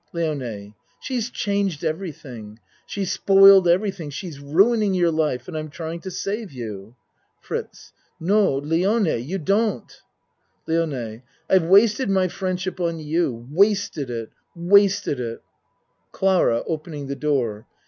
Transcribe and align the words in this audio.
LIONE 0.13 0.73
She's 0.99 1.29
changed 1.29 1.83
everything. 1.83 2.57
She's 2.87 3.11
spoiled 3.11 3.67
everything. 3.67 4.09
She's 4.09 4.39
ruining 4.39 4.95
your 4.95 5.11
life 5.11 5.47
and 5.47 5.55
I'm 5.55 5.69
try 5.69 5.93
ing 5.93 5.99
to 5.99 6.09
save 6.09 6.51
you. 6.51 6.95
FRITZ 7.39 7.93
No 8.19 8.59
Lione 8.59 9.23
you 9.23 9.37
don't 9.37 10.01
LIONE 10.65 11.21
I've 11.47 11.65
wasted 11.65 12.09
my 12.09 12.27
friendship 12.27 12.79
on 12.79 12.97
you 12.97 13.47
wasted 13.51 14.09
it 14.09 14.31
wasted 14.55 15.19
it! 15.19 15.43
CLARA 16.11 16.63
(Opening 16.65 17.05
the 17.05 17.15
door.) 17.15 17.67